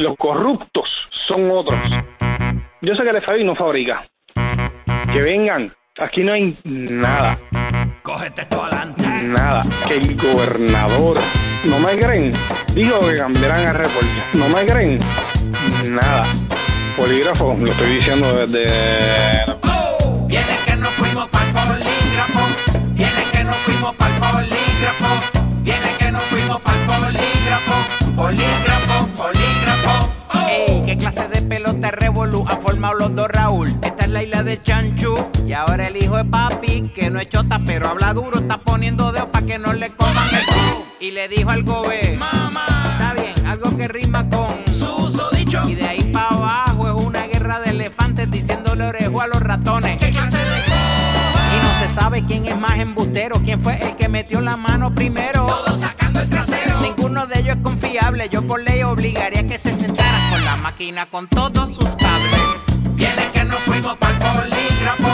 Los 0.00 0.16
corruptos 0.16 0.88
son 1.28 1.50
otros. 1.50 1.78
Yo 2.80 2.94
sé 2.94 3.02
que 3.02 3.10
el 3.10 3.22
FBI 3.22 3.44
no 3.44 3.54
fabrica. 3.54 4.08
Que 5.12 5.20
vengan. 5.20 5.74
Aquí 5.98 6.24
no 6.24 6.32
hay 6.32 6.56
nada. 6.64 7.38
Cógete 8.00 8.40
esto 8.40 8.64
adelante. 8.64 9.06
Nada. 9.06 9.60
Que 9.86 9.96
el 9.96 10.16
gobernador. 10.16 11.18
¿No 11.66 11.78
me 11.80 12.00
creen? 12.00 12.30
Digo 12.74 12.98
que 13.06 13.18
cambiarán 13.18 13.66
a 13.66 13.72
reporte. 13.74 14.08
¿No 14.32 14.48
me 14.48 14.64
creen? 14.64 14.98
Nada. 15.90 16.22
Polígrafo, 16.96 17.54
lo 17.60 17.70
estoy 17.70 17.96
diciendo 17.96 18.46
desde... 18.46 19.49
revolú 32.20 32.44
ha 32.48 32.56
formado 32.56 32.94
los 32.94 33.14
dos 33.14 33.28
Raúl? 33.28 33.68
Esta 33.82 34.04
es 34.04 34.08
la 34.08 34.22
isla 34.22 34.42
de 34.42 34.62
Chanchu 34.62 35.14
y 35.46 35.52
ahora 35.52 35.88
el 35.88 35.96
hijo 35.96 36.16
de 36.16 36.24
papi, 36.24 36.90
que 36.94 37.08
no 37.08 37.18
es 37.18 37.28
chota 37.30 37.60
pero 37.64 37.88
habla 37.88 38.12
duro, 38.12 38.40
está 38.40 38.58
poniendo 38.58 39.10
dedos 39.12 39.28
para 39.30 39.46
que 39.46 39.58
no 39.58 39.72
le 39.72 39.90
coman 39.90 40.26
el 40.34 40.44
cu. 40.44 40.84
Y 41.00 41.12
le 41.12 41.28
dijo 41.28 41.50
al 41.50 41.62
gobe, 41.62 42.16
Mamá, 42.18 42.66
está 42.92 43.14
bien, 43.14 43.46
algo 43.46 43.74
que 43.76 43.88
rima 43.88 44.28
con 44.28 44.48
suso 44.68 45.30
dicho. 45.32 45.62
Y 45.66 45.74
de 45.74 45.88
ahí 45.88 46.02
para 46.12 46.28
abajo 46.28 46.88
es 46.88 47.06
una 47.06 47.26
guerra 47.26 47.60
de 47.60 47.70
elefantes 47.70 48.30
diciéndole 48.30 48.84
orejo 48.84 49.22
a 49.22 49.26
los 49.26 49.40
ratones. 49.40 50.00
¿Qué 50.00 50.10
clase 50.10 50.36
de 50.36 50.44
Y 50.44 51.64
no 51.64 51.86
se 51.86 51.94
sabe 51.94 52.24
quién 52.26 52.44
es 52.46 52.58
más 52.58 52.78
embustero, 52.78 53.36
quién 53.42 53.60
fue 53.62 53.82
el 53.82 53.96
que 53.96 54.08
metió 54.08 54.42
la 54.42 54.58
mano 54.58 54.94
primero. 54.94 55.46
Todos 55.46 55.80
sacando 55.80 56.20
el 56.20 56.28
trasero. 56.28 56.80
Ninguno 56.82 57.26
de 57.26 57.40
ellos 57.40 57.56
es 57.56 57.62
confiable, 57.62 58.28
yo 58.30 58.46
por 58.46 58.62
ley 58.62 58.82
obligaría 58.82 59.46
que 59.46 59.58
se 59.58 59.72
la 59.72 60.09
máquina 60.60 61.06
con 61.06 61.26
todos 61.28 61.74
sus 61.74 61.88
cables. 61.96 62.48
Viene 62.94 63.30
que 63.32 63.44
nos 63.44 63.60
fuimos 63.60 63.96
para 63.96 64.18
polígrafo. 64.18 65.10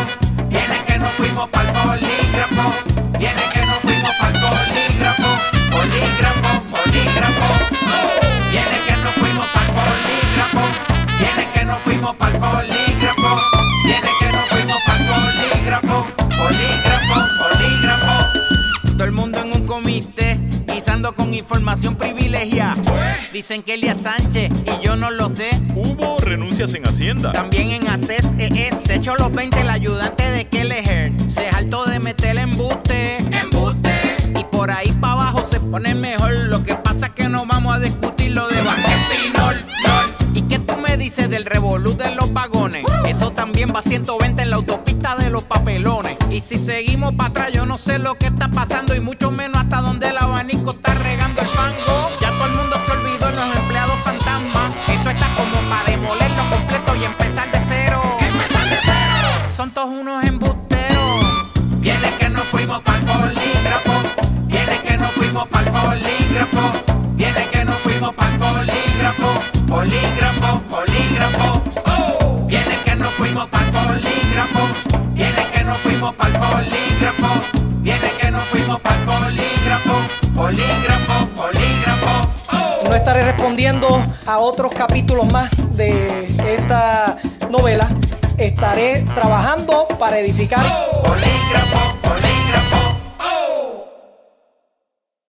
Viene 0.48 0.84
que 0.86 0.98
nos 0.98 1.12
fuimos 1.12 1.48
para 1.50 1.72
polígrafo. 1.72 2.72
Viene 3.18 3.42
que 3.54 3.60
nos 3.60 3.78
fuimos 3.78 4.10
para 4.20 4.40
polígrafo. 4.40 5.30
Polígrafo, 5.70 6.50
polígrafo. 6.74 7.48
Viene 8.50 8.78
que 8.86 8.96
nos 9.02 9.14
fuimos 9.14 9.46
para 9.54 9.66
polígrafo. 9.78 10.64
Viene 11.20 11.44
que 11.52 11.64
nos 11.64 11.80
fuimos 11.82 12.16
para 12.16 12.38
polígrafo. 12.40 13.30
Viene 13.84 14.10
que 14.18 14.28
nos 14.34 14.44
fuimos 14.50 14.78
para 14.86 15.02
polígrafo. 15.12 15.96
Polígrafo, 16.42 17.16
polígrafo. 17.40 18.14
Todo 18.92 19.04
el 19.04 19.12
mundo 19.12 19.38
en 19.42 19.60
un 19.60 19.66
comité, 19.66 20.25
con 21.14 21.34
información 21.34 21.94
privilegiada. 21.94 22.74
Dicen 23.32 23.62
que 23.62 23.74
Elia 23.74 23.94
Sánchez 23.94 24.50
y 24.64 24.84
yo 24.84 24.96
no 24.96 25.10
lo 25.10 25.28
sé. 25.28 25.50
Hubo 25.74 26.18
renuncias 26.18 26.74
en 26.74 26.86
Hacienda. 26.86 27.32
También 27.32 27.70
en 27.70 27.88
ACES 27.88 28.34
ES 28.38 28.82
se 28.82 28.96
echó 28.96 29.14
los 29.16 29.30
20 29.32 29.60
el 29.60 29.70
ayudante 29.70 30.28
de 30.30 30.46
Kelleher. 30.48 31.12
Se 31.28 31.48
hartó 31.48 31.84
de 31.84 32.00
meter 32.00 32.38
embuste. 32.38 33.18
Embuste. 33.18 34.16
Y 34.38 34.44
por 34.44 34.70
ahí 34.70 34.90
para 35.00 35.12
abajo 35.14 35.46
se 35.48 35.60
pone 35.60 35.94
mejor. 35.94 36.32
Lo 36.32 36.62
que 36.62 36.74
pasa 36.74 37.06
es 37.06 37.12
que 37.12 37.28
no 37.28 37.46
vamos 37.46 37.76
a 37.76 37.78
discutir 37.78 38.32
lo 38.32 38.48
de 38.48 38.56
Espinol, 38.56 39.64
nol. 39.86 40.14
¿Y 40.34 40.42
qué 40.42 40.58
tú 40.58 40.76
me 40.76 40.96
dices 40.96 41.30
del 41.30 41.44
revolú 41.44 41.96
de 41.96 42.14
los 42.14 42.32
vagones? 42.32 42.84
Eso 43.06 43.30
también 43.32 43.72
va 43.74 43.78
a 43.78 43.82
120 43.82 44.42
en 44.42 44.50
la 44.50 44.56
autopista 44.56 45.16
de 45.16 45.30
los 45.30 45.44
papelones. 45.44 46.16
Y 46.30 46.40
si 46.40 46.58
seguimos 46.58 47.14
para 47.14 47.30
atrás, 47.30 47.52
yo 47.52 47.64
no 47.64 47.78
sé 47.78 47.98
lo 47.98 48.16
que 48.16 48.26
está 48.26 48.50
pasando 48.50 48.94
y 48.94 49.00
mucho 49.00 49.30
menos 49.30 49.62
hasta 49.62 49.80
donde 49.80 50.08
el 50.08 50.18
abanico 50.18 50.72
está 50.72 50.85
Ya 51.36 52.30
todo 52.30 52.46
el 52.46 52.52
mundo 52.52 52.76
se 52.86 52.92
olvidó 52.92 53.26
de 53.26 53.36
los 53.36 53.56
empleados 53.56 53.98
fantasmas. 54.02 54.72
Esto 54.88 55.10
está 55.10 55.26
como 55.36 55.58
para 55.68 55.84
demolerlo 55.84 56.42
completo 56.48 56.96
y 56.96 57.04
empezar 57.04 57.50
de 57.50 57.60
cero. 57.68 58.00
Empezar 58.20 58.64
de 58.70 58.76
cero. 58.80 59.50
Son 59.54 59.70
todos 59.70 59.90
unos 59.90 60.24
embusteros. 60.24 61.20
Viene 61.78 62.10
que 62.18 62.30
nos 62.30 62.44
fuimos 62.44 62.80
para 62.82 62.98
el 62.98 63.04
polígrafo. 63.04 63.92
Viene 64.46 64.80
que 64.80 64.96
nos 64.96 65.12
fuimos 65.12 65.46
para 65.48 65.66
el 65.66 65.72
polígrafo. 65.72 66.72
Viene 67.16 67.46
que 67.52 67.64
nos 67.66 67.78
fuimos 67.80 68.14
para 68.14 68.32
el 68.32 68.38
polígrafo. 68.38 69.42
Polígrafo, 69.68 70.62
polígrafo. 70.62 72.46
Viene 72.46 72.76
que 72.82 72.96
nos 72.96 73.12
fuimos 73.12 73.46
para 73.48 73.66
el 73.66 73.72
polígrafo. 73.72 74.68
Viene 75.12 75.50
que 75.52 75.64
nos 75.64 75.78
fuimos 75.78 76.14
para 76.14 76.30
el 76.30 76.40
polígrafo. 76.40 77.28
Viene 77.82 78.10
que 78.18 78.30
nos 78.30 78.44
fuimos 78.44 78.80
para 78.80 78.96
el. 78.96 79.06
Polígrafo, 79.06 80.00
polígrafo. 80.34 81.15
Estaré 82.96 83.24
respondiendo 83.24 83.86
a 84.26 84.38
otros 84.38 84.72
capítulos 84.72 85.30
más 85.32 85.50
de 85.76 86.24
esta 86.54 87.16
novela. 87.50 87.86
Estaré 88.38 89.02
trabajando 89.14 89.86
para 89.98 90.18
edificar 90.18 90.66